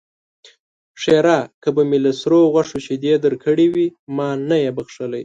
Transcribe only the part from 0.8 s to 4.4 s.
ښېرا: که به مې له سرو غوښو شيدې درکړې وي؛ ما